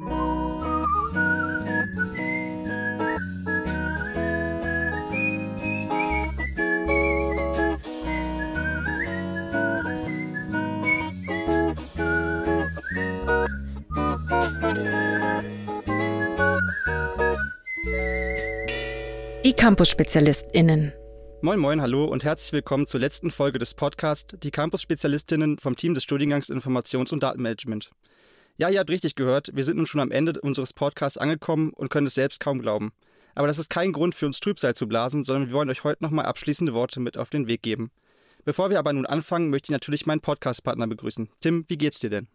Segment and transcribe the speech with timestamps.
[0.00, 0.06] Die
[19.52, 20.92] Campus-SpezialistInnen.
[21.42, 25.92] Moin Moin, hallo und herzlich willkommen zur letzten Folge des Podcasts Die Campus-Spezialistinnen vom Team
[25.92, 27.90] des Studiengangs Informations- und Datenmanagement.
[28.60, 31.88] Ja, ihr habt richtig gehört, wir sind nun schon am Ende unseres Podcasts angekommen und
[31.88, 32.92] können es selbst kaum glauben.
[33.34, 36.04] Aber das ist kein Grund für uns Trübsal zu blasen, sondern wir wollen euch heute
[36.04, 37.90] nochmal abschließende Worte mit auf den Weg geben.
[38.44, 41.30] Bevor wir aber nun anfangen, möchte ich natürlich meinen Podcast-Partner begrüßen.
[41.40, 42.28] Tim, wie geht's dir denn?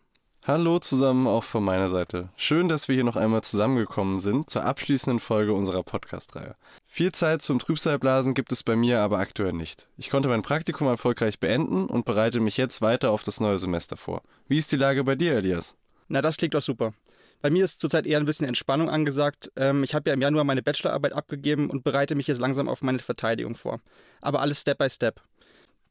[0.47, 2.29] Hallo zusammen auch von meiner Seite.
[2.37, 6.55] Schön, dass wir hier noch einmal zusammengekommen sind zur abschließenden Folge unserer Podcast-Reihe.
[6.87, 9.89] Viel Zeit zum Trübsalblasen gibt es bei mir aber aktuell nicht.
[9.95, 13.95] Ich konnte mein Praktikum erfolgreich beenden und bereite mich jetzt weiter auf das neue Semester
[13.95, 14.23] vor.
[14.47, 15.75] Wie ist die Lage bei dir, Elias?
[16.07, 16.93] Na, das klingt doch super.
[17.41, 19.51] Bei mir ist zurzeit eher ein bisschen Entspannung angesagt.
[19.55, 22.81] Ähm, ich habe ja im Januar meine Bachelorarbeit abgegeben und bereite mich jetzt langsam auf
[22.81, 23.81] meine Verteidigung vor.
[24.21, 25.21] Aber alles Step by Step.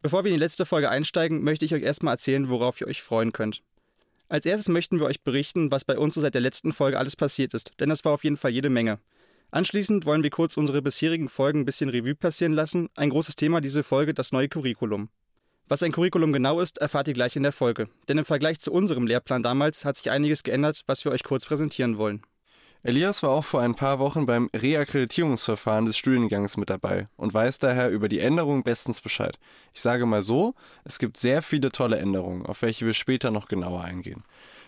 [0.03, 3.03] Bevor wir in die letzte Folge einsteigen, möchte ich euch erstmal erzählen, worauf ihr euch
[3.03, 3.63] freuen könnt.
[4.29, 7.15] Als erstes möchten wir euch berichten, was bei uns so seit der letzten Folge alles
[7.15, 8.99] passiert ist, denn das war auf jeden Fall jede Menge.
[9.51, 12.89] Anschließend wollen wir kurz unsere bisherigen Folgen ein bisschen Revue passieren lassen.
[12.97, 15.11] Ein großes Thema diese Folge, das neue Curriculum.
[15.67, 17.89] Was ein Curriculum genau ist, erfahrt ihr gleich in der Folge.
[18.09, 21.47] Denn im Vergleich zu unserem Lehrplan damals hat sich einiges geändert, was wir euch kurz
[21.47, 22.23] präsentieren wollen.
[22.83, 27.61] Elias war auch vor ein paar Wochen beim Reakkreditierungsverfahren des Studiengangs mit dabei und weiß
[27.61, 29.39] daher über die Änderungen bestens Bescheid.
[29.73, 30.55] Ich sage mal so,
[30.85, 34.23] es gibt sehr viele tolle Änderungen, auf welche wir später noch genauer eingehen.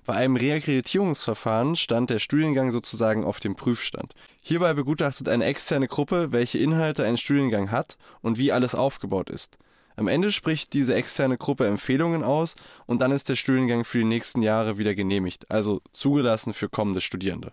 [0.06, 4.14] Bei einem Reakkreditierungsverfahren stand der Studiengang sozusagen auf dem Prüfstand.
[4.40, 9.58] Hierbei begutachtet eine externe Gruppe, welche Inhalte ein Studiengang hat und wie alles aufgebaut ist.
[9.96, 14.04] Am Ende spricht diese externe Gruppe Empfehlungen aus und dann ist der Studiengang für die
[14.04, 17.52] nächsten Jahre wieder genehmigt, also zugelassen für kommende Studierende.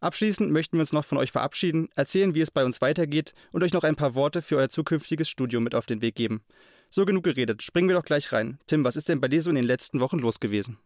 [0.00, 3.62] Abschließend möchten wir uns noch von euch verabschieden, erzählen, wie es bei uns weitergeht und
[3.62, 6.42] euch noch ein paar Worte für euer zukünftiges Studium mit auf den Weg geben.
[6.90, 8.58] So genug geredet, springen wir doch gleich rein.
[8.66, 10.76] Tim, was ist denn bei dir so in den letzten Wochen los gewesen?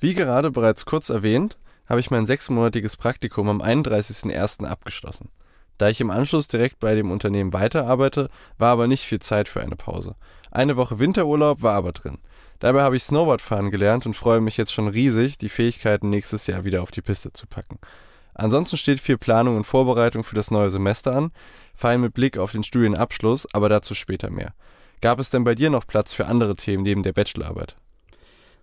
[0.00, 4.64] Wie gerade bereits kurz erwähnt, habe ich mein sechsmonatiges Praktikum am 31.01.
[4.64, 5.30] abgeschlossen.
[5.78, 8.28] Da ich im Anschluss direkt bei dem Unternehmen weiterarbeite,
[8.58, 10.14] war aber nicht viel Zeit für eine Pause.
[10.50, 12.18] Eine Woche Winterurlaub war aber drin.
[12.60, 16.64] Dabei habe ich Snowboardfahren gelernt und freue mich jetzt schon riesig, die Fähigkeiten nächstes Jahr
[16.64, 17.78] wieder auf die Piste zu packen.
[18.34, 21.32] Ansonsten steht viel Planung und Vorbereitung für das neue Semester an,
[21.74, 24.54] vor allem mit Blick auf den Studienabschluss, aber dazu später mehr.
[25.00, 27.76] Gab es denn bei dir noch Platz für andere Themen neben der Bachelorarbeit?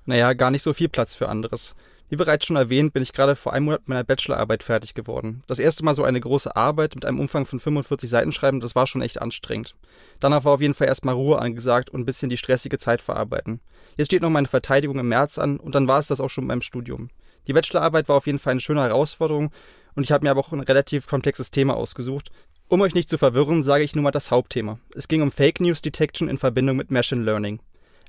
[0.06, 1.76] Naja, gar nicht so viel Platz für anderes.
[2.10, 5.44] Wie bereits schon erwähnt, bin ich gerade vor einem Monat mit meiner Bachelorarbeit fertig geworden.
[5.46, 8.74] Das erste Mal so eine große Arbeit mit einem Umfang von 45 Seiten schreiben, das
[8.74, 9.76] war schon echt anstrengend.
[10.20, 13.60] Danach war auf jeden Fall erstmal Ruhe angesagt und ein bisschen die stressige Zeit verarbeiten.
[13.96, 16.48] Jetzt steht noch meine Verteidigung im März an und dann war es das auch schon
[16.48, 17.10] beim Studium.
[17.48, 19.52] Die Bachelorarbeit war auf jeden Fall eine schöne Herausforderung
[19.94, 22.32] und ich habe mir aber auch ein relativ komplexes Thema ausgesucht.
[22.70, 24.80] Um euch nicht zu verwirren, sage ich nur mal das Hauptthema.
[24.96, 27.60] Es ging um Fake News Detection in Verbindung mit Machine Learning.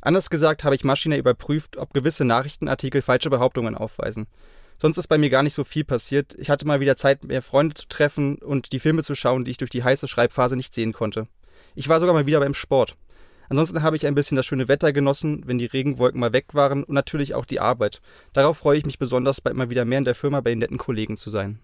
[0.03, 4.27] Anders gesagt habe ich maschinell überprüft, ob gewisse Nachrichtenartikel falsche Behauptungen aufweisen.
[4.81, 6.35] Sonst ist bei mir gar nicht so viel passiert.
[6.39, 9.51] Ich hatte mal wieder Zeit, mehr Freunde zu treffen und die Filme zu schauen, die
[9.51, 11.27] ich durch die heiße Schreibphase nicht sehen konnte.
[11.75, 12.97] Ich war sogar mal wieder beim Sport.
[13.51, 16.85] Ansonsten habe ich ein bisschen das schöne Wetter genossen, wenn die Regenwolken mal weg waren
[16.85, 18.01] und natürlich auch die Arbeit.
[18.33, 20.79] Darauf freue ich mich besonders, bald mal wieder mehr in der Firma bei den netten
[20.79, 21.59] Kollegen zu sein.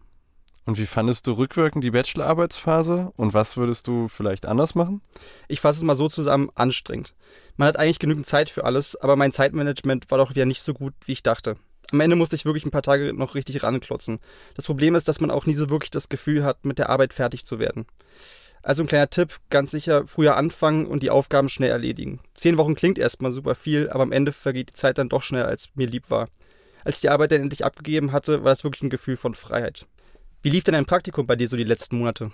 [0.66, 5.00] Und wie fandest du rückwirkend die Bachelorarbeitsphase und was würdest du vielleicht anders machen?
[5.46, 7.14] Ich fasse es mal so zusammen, anstrengend.
[7.56, 10.74] Man hat eigentlich genügend Zeit für alles, aber mein Zeitmanagement war doch wieder nicht so
[10.74, 11.56] gut, wie ich dachte.
[11.92, 14.18] Am Ende musste ich wirklich ein paar Tage noch richtig ranklotzen.
[14.56, 17.12] Das Problem ist, dass man auch nie so wirklich das Gefühl hat, mit der Arbeit
[17.12, 17.86] fertig zu werden.
[18.64, 22.18] Also ein kleiner Tipp, ganz sicher früher anfangen und die Aufgaben schnell erledigen.
[22.34, 25.46] Zehn Wochen klingt erstmal super viel, aber am Ende vergeht die Zeit dann doch schneller,
[25.46, 26.28] als mir lieb war.
[26.84, 29.86] Als ich die Arbeit dann endlich abgegeben hatte, war das wirklich ein Gefühl von Freiheit.
[30.42, 32.30] Wie lief denn ein Praktikum bei dir so die letzten Monate?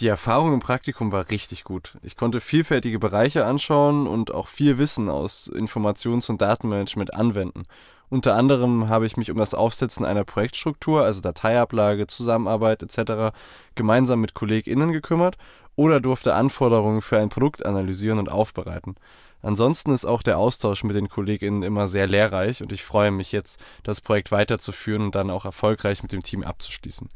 [0.00, 1.96] Die Erfahrung im Praktikum war richtig gut.
[2.02, 7.62] Ich konnte vielfältige Bereiche anschauen und auch viel Wissen aus Informations- und Datenmanagement anwenden.
[8.10, 13.36] Unter anderem habe ich mich um das Aufsetzen einer Projektstruktur, also Dateiablage, Zusammenarbeit etc.,
[13.76, 15.36] gemeinsam mit KollegInnen gekümmert
[15.76, 18.96] oder durfte Anforderungen für ein Produkt analysieren und aufbereiten.
[19.44, 23.30] Ansonsten ist auch der Austausch mit den KollegInnen immer sehr lehrreich und ich freue mich
[23.30, 27.10] jetzt, das Projekt weiterzuführen und dann auch erfolgreich mit dem Team abzuschließen.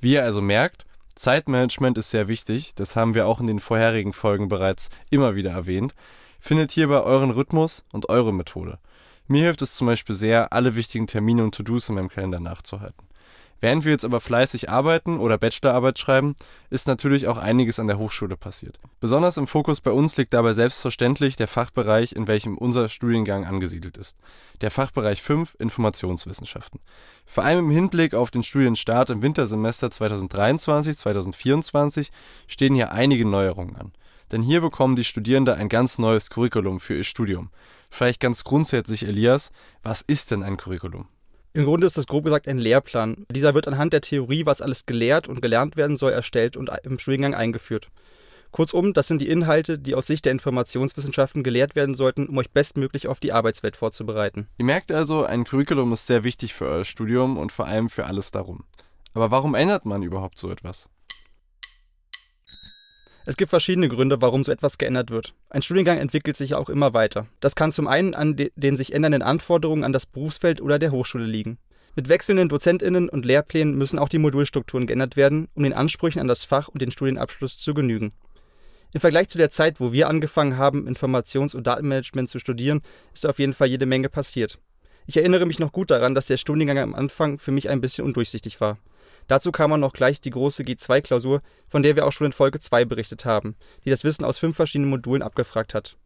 [0.00, 0.86] Wie ihr also merkt,
[1.16, 5.50] Zeitmanagement ist sehr wichtig, das haben wir auch in den vorherigen Folgen bereits immer wieder
[5.50, 5.96] erwähnt.
[6.38, 8.78] Findet hierbei euren Rhythmus und eure Methode.
[9.26, 13.08] Mir hilft es zum Beispiel sehr, alle wichtigen Termine und To-Dos in meinem Kalender nachzuhalten.
[13.62, 16.34] Während wir jetzt aber fleißig arbeiten oder Bachelorarbeit schreiben,
[16.68, 18.80] ist natürlich auch einiges an der Hochschule passiert.
[18.98, 23.98] Besonders im Fokus bei uns liegt dabei selbstverständlich der Fachbereich, in welchem unser Studiengang angesiedelt
[23.98, 24.16] ist.
[24.62, 26.80] Der Fachbereich 5 Informationswissenschaften.
[27.24, 32.08] Vor allem im Hinblick auf den Studienstart im Wintersemester 2023-2024
[32.48, 33.92] stehen hier einige Neuerungen an.
[34.32, 37.50] Denn hier bekommen die Studierende ein ganz neues Curriculum für ihr Studium.
[37.90, 39.52] Vielleicht ganz grundsätzlich, Elias,
[39.84, 41.06] was ist denn ein Curriculum?
[41.54, 43.26] Im Grunde ist das grob gesagt ein Lehrplan.
[43.30, 46.98] Dieser wird anhand der Theorie, was alles gelehrt und gelernt werden soll, erstellt und im
[46.98, 47.88] Studiengang eingeführt.
[48.52, 52.50] Kurzum, das sind die Inhalte, die aus Sicht der Informationswissenschaften gelehrt werden sollten, um euch
[52.50, 54.46] bestmöglich auf die Arbeitswelt vorzubereiten.
[54.58, 58.06] Ihr merkt also, ein Curriculum ist sehr wichtig für euer Studium und vor allem für
[58.06, 58.64] alles darum.
[59.14, 60.88] Aber warum ändert man überhaupt so etwas?
[63.24, 65.34] Es gibt verschiedene Gründe, warum so etwas geändert wird.
[65.48, 67.26] Ein Studiengang entwickelt sich auch immer weiter.
[67.38, 71.24] Das kann zum einen an den sich ändernden Anforderungen an das Berufsfeld oder der Hochschule
[71.24, 71.58] liegen.
[71.94, 76.26] Mit wechselnden DozentInnen und Lehrplänen müssen auch die Modulstrukturen geändert werden, um den Ansprüchen an
[76.26, 78.12] das Fach und den Studienabschluss zu genügen.
[78.92, 82.80] Im Vergleich zu der Zeit, wo wir angefangen haben, Informations- und Datenmanagement zu studieren,
[83.14, 84.58] ist auf jeden Fall jede Menge passiert.
[85.06, 88.04] Ich erinnere mich noch gut daran, dass der Studiengang am Anfang für mich ein bisschen
[88.04, 88.78] undurchsichtig war.
[89.28, 92.60] Dazu kam auch noch gleich die große G2-Klausur, von der wir auch schon in Folge
[92.60, 95.96] 2 berichtet haben, die das Wissen aus fünf verschiedenen Modulen abgefragt hat.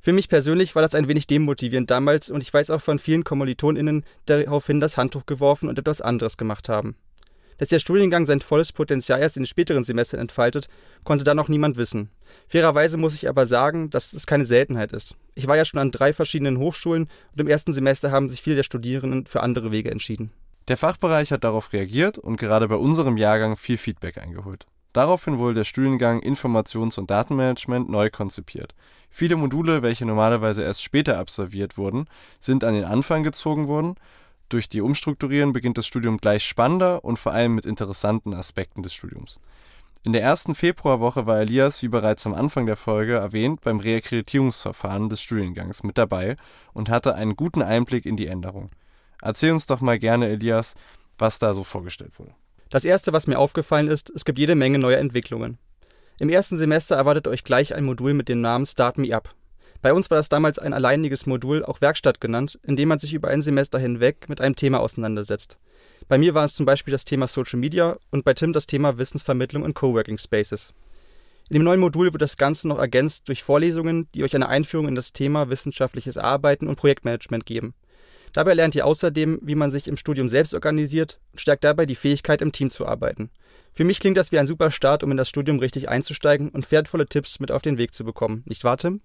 [0.00, 3.24] Für mich persönlich war das ein wenig demotivierend damals und ich weiß auch von vielen
[3.24, 6.96] KommilitonInnen daraufhin das Handtuch geworfen und etwas anderes gemacht haben.
[7.58, 10.68] Dass der Studiengang sein volles Potenzial erst in den späteren Semestern entfaltet,
[11.04, 12.10] konnte da noch niemand wissen.
[12.48, 15.16] Fairerweise muss ich aber sagen, dass es keine Seltenheit ist.
[15.34, 18.56] Ich war ja schon an drei verschiedenen Hochschulen und im ersten Semester haben sich viele
[18.56, 20.32] der Studierenden für andere Wege entschieden.
[20.68, 24.66] Der Fachbereich hat darauf reagiert und gerade bei unserem Jahrgang viel Feedback eingeholt.
[24.92, 28.74] Daraufhin wurde der Studiengang Informations- und Datenmanagement neu konzipiert.
[29.10, 32.06] Viele Module, welche normalerweise erst später absolviert wurden,
[32.40, 33.94] sind an den Anfang gezogen worden.
[34.48, 38.94] Durch die Umstrukturieren beginnt das Studium gleich spannender und vor allem mit interessanten Aspekten des
[38.94, 39.38] Studiums.
[40.02, 45.08] In der ersten Februarwoche war Elias, wie bereits am Anfang der Folge erwähnt, beim Reakkreditierungsverfahren
[45.08, 46.36] des Studiengangs mit dabei
[46.72, 48.70] und hatte einen guten Einblick in die Änderung.
[49.22, 50.74] Erzähl uns doch mal gerne, Elias,
[51.18, 52.34] was da so vorgestellt wurde.
[52.68, 55.58] Das erste, was mir aufgefallen ist, es gibt jede Menge neue Entwicklungen.
[56.18, 59.34] Im ersten Semester erwartet euch gleich ein Modul mit dem Namen Start Me Up.
[59.82, 63.14] Bei uns war das damals ein alleiniges Modul, auch Werkstatt genannt, in dem man sich
[63.14, 65.58] über ein Semester hinweg mit einem Thema auseinandersetzt.
[66.08, 68.98] Bei mir war es zum Beispiel das Thema Social Media und bei Tim das Thema
[68.98, 70.72] Wissensvermittlung in Coworking Spaces.
[71.48, 74.88] In dem neuen Modul wird das Ganze noch ergänzt durch Vorlesungen, die euch eine Einführung
[74.88, 77.74] in das Thema wissenschaftliches Arbeiten und Projektmanagement geben.
[78.36, 81.94] Dabei lernt ihr außerdem, wie man sich im Studium selbst organisiert und stärkt dabei die
[81.94, 83.30] Fähigkeit, im Team zu arbeiten.
[83.72, 86.70] Für mich klingt das wie ein super Start, um in das Studium richtig einzusteigen und
[86.70, 88.42] wertvolle Tipps mit auf den Weg zu bekommen.
[88.44, 89.00] Nicht wahr, Tim?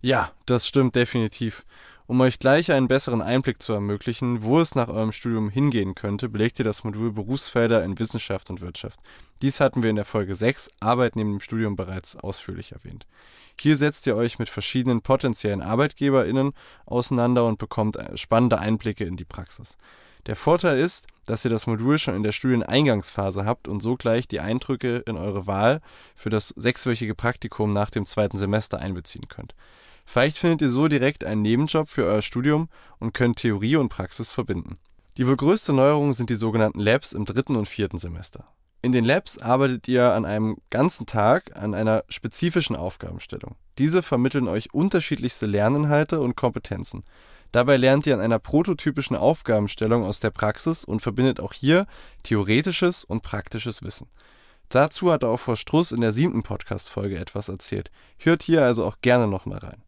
[0.00, 1.64] Ja, das stimmt definitiv.
[2.08, 6.28] Um euch gleich einen besseren Einblick zu ermöglichen, wo es nach eurem Studium hingehen könnte,
[6.28, 8.98] belegt ihr das Modul Berufsfelder in Wissenschaft und Wirtschaft.
[9.42, 13.08] Dies hatten wir in der Folge 6 Arbeit neben dem Studium bereits ausführlich erwähnt.
[13.60, 16.52] Hier setzt ihr euch mit verschiedenen potenziellen ArbeitgeberInnen
[16.86, 19.76] auseinander und bekommt spannende Einblicke in die Praxis.
[20.26, 24.28] Der Vorteil ist, dass ihr das Modul schon in der Studieneingangsphase habt und so gleich
[24.28, 25.80] die Eindrücke in eure Wahl
[26.14, 29.56] für das sechswöchige Praktikum nach dem zweiten Semester einbeziehen könnt.
[30.06, 32.68] Vielleicht findet ihr so direkt einen Nebenjob für euer Studium
[33.00, 34.78] und könnt Theorie und Praxis verbinden.
[35.16, 38.46] Die wohl größte Neuerung sind die sogenannten Labs im dritten und vierten Semester.
[38.84, 43.54] In den Labs arbeitet ihr an einem ganzen Tag an einer spezifischen Aufgabenstellung.
[43.78, 47.04] Diese vermitteln euch unterschiedlichste Lerninhalte und Kompetenzen.
[47.52, 51.86] Dabei lernt ihr an einer prototypischen Aufgabenstellung aus der Praxis und verbindet auch hier
[52.24, 54.08] theoretisches und praktisches Wissen.
[54.68, 57.90] Dazu hat auch Frau Struss in der siebten Podcast-Folge etwas erzählt.
[58.18, 59.82] Hört hier also auch gerne nochmal rein.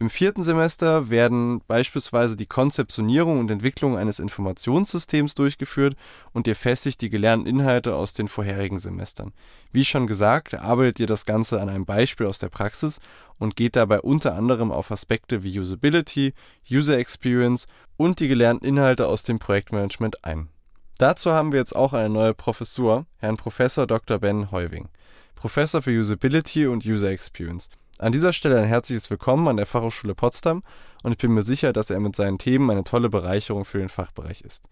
[0.00, 5.94] Im vierten Semester werden beispielsweise die Konzeptionierung und Entwicklung eines Informationssystems durchgeführt
[6.32, 9.34] und ihr festigt die gelernten Inhalte aus den vorherigen Semestern.
[9.72, 12.98] Wie schon gesagt, arbeitet ihr das Ganze an einem Beispiel aus der Praxis
[13.38, 16.32] und geht dabei unter anderem auf Aspekte wie Usability,
[16.70, 17.66] User Experience
[17.98, 20.48] und die gelernten Inhalte aus dem Projektmanagement ein.
[20.96, 24.18] Dazu haben wir jetzt auch eine neue Professur, Herrn Professor Dr.
[24.18, 24.88] Ben Heuwing,
[25.34, 27.68] Professor für Usability und User Experience.
[28.00, 30.62] An dieser Stelle ein herzliches Willkommen an der Fachhochschule Potsdam
[31.02, 33.90] und ich bin mir sicher, dass er mit seinen Themen eine tolle Bereicherung für den
[33.90, 34.64] Fachbereich ist.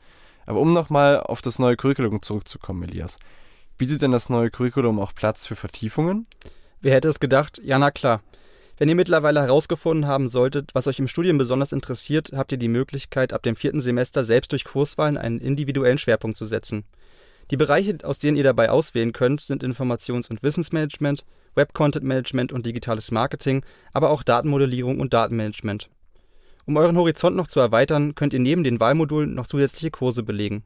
[0.47, 3.19] Aber um nochmal auf das neue Curriculum zurückzukommen, Elias.
[3.77, 6.27] Bietet denn das neue Curriculum auch Platz für Vertiefungen?
[6.81, 7.61] Wer hätte es gedacht?
[7.63, 8.23] Ja, na klar.
[8.79, 12.69] Wenn ihr mittlerweile herausgefunden haben solltet, was euch im Studium besonders interessiert, habt ihr die
[12.69, 16.87] Möglichkeit, ab dem vierten Semester selbst durch Kurswahlen einen individuellen Schwerpunkt zu setzen.
[17.51, 21.25] Die Bereiche, aus denen ihr dabei auswählen könnt, sind Informations- und Wissensmanagement,
[21.59, 23.63] Web-Content-Management und digitales Marketing,
[23.93, 25.91] aber auch Datenmodellierung und Datenmanagement.
[26.65, 30.65] Um euren Horizont noch zu erweitern, könnt ihr neben den Wahlmodulen noch zusätzliche Kurse belegen.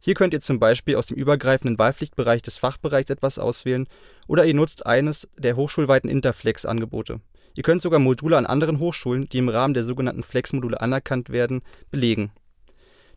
[0.00, 3.86] Hier könnt ihr zum Beispiel aus dem übergreifenden Wahlpflichtbereich des Fachbereichs etwas auswählen
[4.26, 7.20] oder ihr nutzt eines der hochschulweiten Interflex-Angebote.
[7.54, 11.62] Ihr könnt sogar Module an anderen Hochschulen, die im Rahmen der sogenannten Flex-Module anerkannt werden,
[11.90, 12.30] belegen.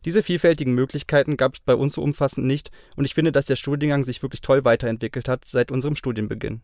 [0.04, 3.56] Diese vielfältigen Möglichkeiten gab es bei uns so umfassend nicht und ich finde, dass der
[3.56, 6.62] Studiengang sich wirklich toll weiterentwickelt hat seit unserem Studienbeginn.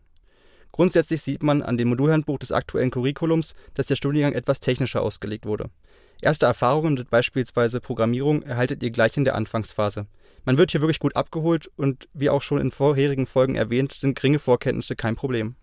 [0.72, 5.46] Grundsätzlich sieht man an dem Modulhandbuch des aktuellen Curriculums, dass der Studiengang etwas technischer ausgelegt
[5.46, 5.70] wurde.
[6.20, 10.06] Erste Erfahrungen mit beispielsweise Programmierung erhaltet ihr gleich in der Anfangsphase.
[10.44, 14.16] Man wird hier wirklich gut abgeholt und wie auch schon in vorherigen Folgen erwähnt, sind
[14.16, 15.54] geringe Vorkenntnisse kein Problem.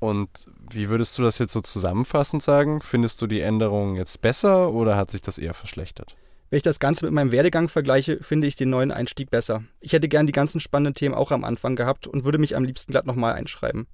[0.00, 2.80] Und wie würdest du das jetzt so zusammenfassend sagen?
[2.80, 6.16] Findest du die Änderungen jetzt besser oder hat sich das eher verschlechtert?
[6.50, 9.64] Wenn ich das Ganze mit meinem Werdegang vergleiche, finde ich den neuen Einstieg besser.
[9.80, 12.64] Ich hätte gern die ganzen spannenden Themen auch am Anfang gehabt und würde mich am
[12.64, 13.86] liebsten glatt nochmal einschreiben.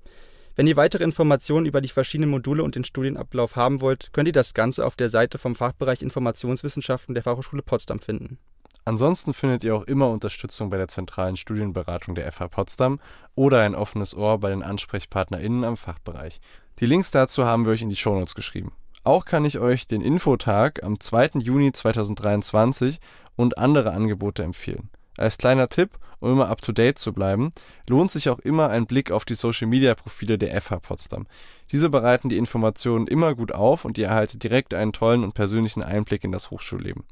[0.56, 4.32] Wenn ihr weitere Informationen über die verschiedenen Module und den Studienablauf haben wollt, könnt ihr
[4.32, 8.38] das Ganze auf der Seite vom Fachbereich Informationswissenschaften der Fachhochschule Potsdam finden.
[8.84, 13.00] Ansonsten findet ihr auch immer Unterstützung bei der zentralen Studienberatung der FH Potsdam
[13.34, 16.40] oder ein offenes Ohr bei den AnsprechpartnerInnen am Fachbereich.
[16.78, 18.72] Die Links dazu haben wir euch in die Shownotes geschrieben.
[19.02, 21.30] Auch kann ich euch den Infotag am 2.
[21.40, 23.00] Juni 2023
[23.36, 24.90] und andere Angebote empfehlen.
[25.16, 25.90] Als kleiner Tipp,
[26.20, 27.52] um immer up to date zu bleiben,
[27.88, 31.26] lohnt sich auch immer ein Blick auf die Social Media Profile der FH Potsdam.
[31.70, 35.82] Diese bereiten die Informationen immer gut auf und ihr erhaltet direkt einen tollen und persönlichen
[35.82, 37.04] Einblick in das Hochschulleben.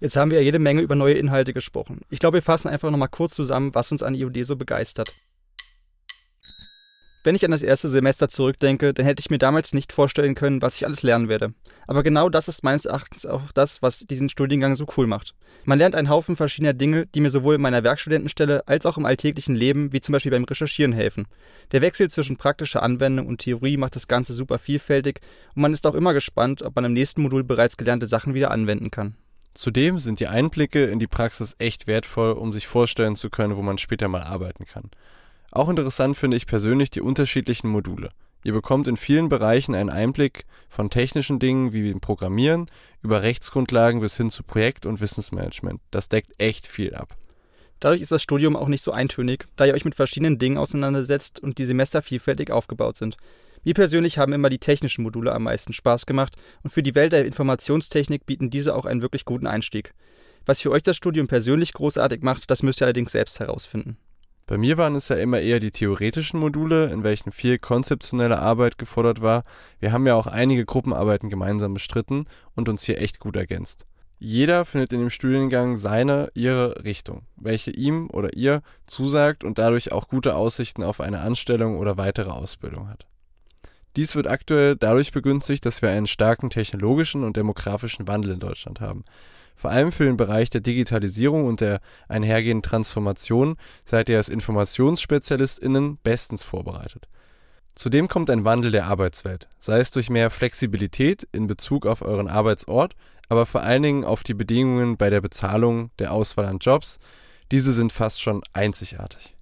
[0.00, 2.00] Jetzt haben wir ja jede Menge über neue Inhalte gesprochen.
[2.10, 5.14] Ich glaube, wir fassen einfach nochmal kurz zusammen, was uns an IOD so begeistert.
[7.24, 10.60] Wenn ich an das erste Semester zurückdenke, dann hätte ich mir damals nicht vorstellen können,
[10.60, 11.54] was ich alles lernen werde.
[11.86, 15.36] Aber genau das ist meines Erachtens auch das, was diesen Studiengang so cool macht.
[15.64, 19.06] Man lernt einen Haufen verschiedener Dinge, die mir sowohl in meiner Werkstudentenstelle als auch im
[19.06, 21.28] alltäglichen Leben, wie zum Beispiel beim Recherchieren, helfen.
[21.70, 25.20] Der Wechsel zwischen praktischer Anwendung und Theorie macht das Ganze super vielfältig
[25.54, 28.50] und man ist auch immer gespannt, ob man im nächsten Modul bereits gelernte Sachen wieder
[28.50, 29.14] anwenden kann.
[29.54, 33.62] Zudem sind die Einblicke in die Praxis echt wertvoll, um sich vorstellen zu können, wo
[33.62, 34.90] man später mal arbeiten kann.
[35.52, 38.10] Auch interessant finde ich persönlich die unterschiedlichen Module.
[38.42, 42.70] Ihr bekommt in vielen Bereichen einen Einblick von technischen Dingen wie dem Programmieren,
[43.02, 45.80] über Rechtsgrundlagen bis hin zu Projekt- und Wissensmanagement.
[45.90, 47.16] Das deckt echt viel ab.
[47.80, 51.40] Dadurch ist das Studium auch nicht so eintönig, da ihr euch mit verschiedenen Dingen auseinandersetzt
[51.40, 53.18] und die Semester vielfältig aufgebaut sind.
[53.62, 57.12] Mir persönlich haben immer die technischen Module am meisten Spaß gemacht und für die Welt
[57.12, 59.92] der Informationstechnik bieten diese auch einen wirklich guten Einstieg.
[60.46, 63.98] Was für euch das Studium persönlich großartig macht, das müsst ihr allerdings selbst herausfinden.
[64.46, 68.76] Bei mir waren es ja immer eher die theoretischen Module, in welchen viel konzeptionelle Arbeit
[68.76, 69.44] gefordert war.
[69.78, 73.86] Wir haben ja auch einige Gruppenarbeiten gemeinsam bestritten und uns hier echt gut ergänzt.
[74.18, 79.90] Jeder findet in dem Studiengang seine, ihre Richtung, welche ihm oder ihr zusagt und dadurch
[79.90, 83.06] auch gute Aussichten auf eine Anstellung oder weitere Ausbildung hat.
[83.96, 88.80] Dies wird aktuell dadurch begünstigt, dass wir einen starken technologischen und demografischen Wandel in Deutschland
[88.80, 89.04] haben.
[89.54, 95.98] Vor allem für den Bereich der Digitalisierung und der einhergehenden Transformation seid ihr als InformationsspezialistInnen
[95.98, 97.08] bestens vorbereitet.
[97.74, 102.28] Zudem kommt ein Wandel der Arbeitswelt, sei es durch mehr Flexibilität in Bezug auf euren
[102.28, 102.94] Arbeitsort,
[103.28, 106.98] aber vor allen Dingen auf die Bedingungen bei der Bezahlung, der Auswahl an Jobs.
[107.50, 109.34] Diese sind fast schon einzigartig.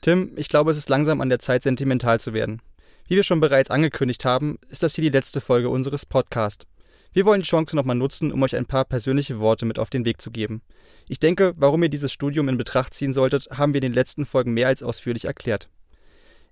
[0.00, 2.62] Tim, ich glaube, es ist langsam an der Zeit, sentimental zu werden.
[3.06, 6.66] Wie wir schon bereits angekündigt haben, ist das hier die letzte Folge unseres Podcasts.
[7.12, 10.04] Wir wollen die Chance nochmal nutzen, um euch ein paar persönliche Worte mit auf den
[10.04, 10.62] Weg zu geben.
[11.08, 14.24] Ich denke, warum ihr dieses Studium in Betracht ziehen solltet, haben wir in den letzten
[14.24, 15.68] Folgen mehr als ausführlich erklärt.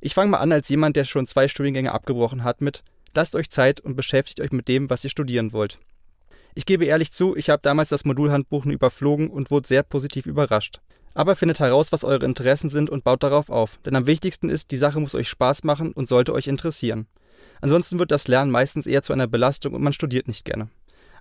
[0.01, 2.83] Ich fange mal an als jemand, der schon zwei Studiengänge abgebrochen hat mit
[3.15, 5.81] Lasst euch Zeit und beschäftigt euch mit dem, was ihr studieren wollt.
[6.55, 10.81] Ich gebe ehrlich zu, ich habe damals das Modulhandbuch überflogen und wurde sehr positiv überrascht.
[11.15, 14.71] Aber findet heraus, was eure Interessen sind und baut darauf auf, denn am wichtigsten ist,
[14.71, 17.09] die Sache muss euch Spaß machen und sollte euch interessieren.
[17.61, 20.69] Ansonsten wird das Lernen meistens eher zu einer Belastung und man studiert nicht gerne.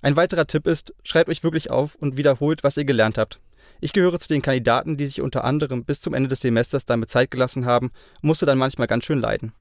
[0.01, 3.39] Ein weiterer Tipp ist, schreibt euch wirklich auf und wiederholt, was ihr gelernt habt.
[3.79, 7.09] Ich gehöre zu den Kandidaten, die sich unter anderem bis zum Ende des Semesters damit
[7.09, 9.53] Zeit gelassen haben und musste dann manchmal ganz schön leiden.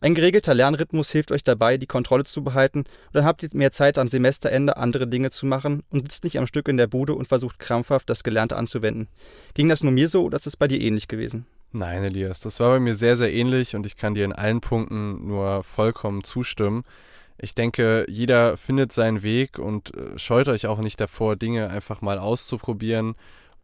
[0.00, 3.72] Ein geregelter Lernrhythmus hilft euch dabei, die Kontrolle zu behalten und dann habt ihr mehr
[3.72, 7.14] Zeit am Semesterende andere Dinge zu machen und sitzt nicht am Stück in der Bude
[7.14, 9.08] und versucht krampfhaft das Gelernte anzuwenden.
[9.54, 11.46] Ging das nur mir so oder ist es bei dir ähnlich gewesen?
[11.72, 14.60] Nein, Elias, das war bei mir sehr, sehr ähnlich und ich kann dir in allen
[14.60, 16.84] Punkten nur vollkommen zustimmen.
[17.36, 22.00] Ich denke, jeder findet seinen Weg und äh, scheut euch auch nicht davor, Dinge einfach
[22.00, 23.14] mal auszuprobieren.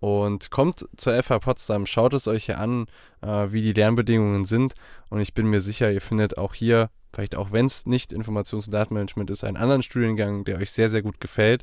[0.01, 2.87] Und kommt zur FH Potsdam, schaut es euch hier an,
[3.23, 4.75] äh, wie die Lernbedingungen sind.
[5.09, 8.67] Und ich bin mir sicher, ihr findet auch hier, vielleicht auch wenn es nicht Informations-
[8.67, 11.63] und Datenmanagement ist, einen anderen Studiengang, der euch sehr, sehr gut gefällt.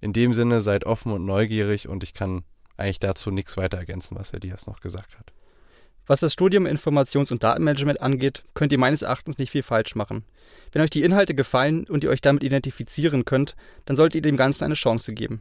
[0.00, 2.44] In dem Sinne, seid offen und neugierig und ich kann
[2.76, 5.32] eigentlich dazu nichts weiter ergänzen, was Elias noch gesagt hat.
[6.10, 10.24] Was das Studium Informations- und Datenmanagement angeht, könnt ihr meines Erachtens nicht viel falsch machen.
[10.72, 14.36] Wenn euch die Inhalte gefallen und ihr euch damit identifizieren könnt, dann solltet ihr dem
[14.36, 15.40] Ganzen eine Chance geben.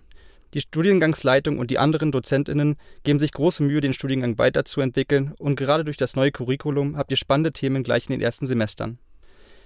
[0.53, 5.83] Die Studiengangsleitung und die anderen DozentInnen geben sich große Mühe, den Studiengang weiterzuentwickeln und gerade
[5.83, 8.99] durch das neue Curriculum habt ihr spannende Themen gleich in den ersten Semestern.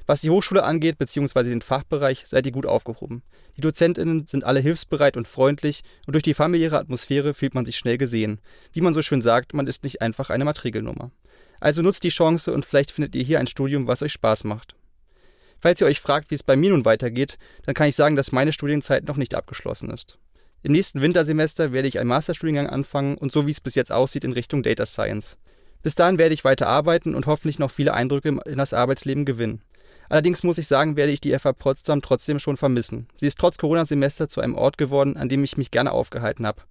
[0.06, 1.44] Was die Hochschule angeht bzw.
[1.44, 3.24] den Fachbereich, seid ihr gut aufgehoben.
[3.56, 7.78] Die DozentInnen sind alle hilfsbereit und freundlich und durch die familiäre Atmosphäre fühlt man sich
[7.78, 8.42] schnell gesehen.
[8.74, 11.12] Wie man so schön sagt, man ist nicht einfach eine Matrikelnummer.
[11.60, 14.76] Also nutzt die Chance und vielleicht findet ihr hier ein Studium, was euch Spaß macht.
[15.62, 18.34] Falls ihr euch fragt, wie es bei mir nun weitergeht, dann kann ich sagen, dass
[18.34, 20.18] meine Studienzeit noch nicht abgeschlossen ist.
[20.62, 24.26] Im nächsten Wintersemester werde ich einen Masterstudiengang anfangen und so wie es bis jetzt aussieht
[24.26, 25.38] in Richtung Data Science.
[25.82, 29.62] Bis dahin werde ich weiter arbeiten und hoffentlich noch viele Eindrücke in das Arbeitsleben gewinnen.
[30.14, 33.08] Allerdings muss ich sagen, werde ich die FH Potsdam trotzdem schon vermissen.
[33.18, 36.62] Sie ist trotz Corona-Semester zu einem Ort geworden, an dem ich mich gerne aufgehalten habe.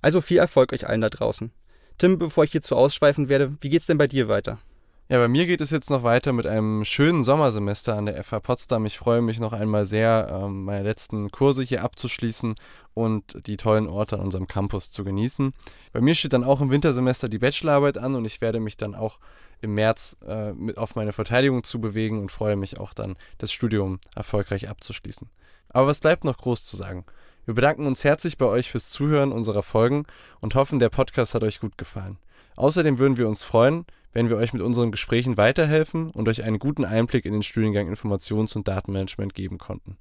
[0.00, 1.50] Also viel Erfolg euch allen da draußen.
[1.98, 4.60] Tim, bevor ich hierzu ausschweifen werde, wie geht's denn bei dir weiter?
[5.08, 8.40] Ja, bei mir geht es jetzt noch weiter mit einem schönen Sommersemester an der FH
[8.40, 8.86] Potsdam.
[8.86, 12.54] Ich freue mich noch einmal sehr, ähm, meine letzten Kurse hier abzuschließen
[12.94, 15.52] und die tollen Orte an unserem Campus zu genießen.
[15.92, 18.94] Bei mir steht dann auch im Wintersemester die Bachelorarbeit an und ich werde mich dann
[18.94, 19.18] auch
[19.60, 23.98] im März äh, auf meine Verteidigung zu bewegen und freue mich auch dann, das Studium
[24.14, 25.28] erfolgreich abzuschließen.
[25.68, 27.04] Aber was bleibt noch groß zu sagen?
[27.44, 30.04] Wir bedanken uns herzlich bei euch fürs Zuhören unserer Folgen
[30.40, 32.18] und hoffen, der Podcast hat euch gut gefallen.
[32.56, 36.58] Außerdem würden wir uns freuen, wenn wir euch mit unseren Gesprächen weiterhelfen und euch einen
[36.58, 39.96] guten Einblick in den Studiengang Informations- und Datenmanagement geben konnten.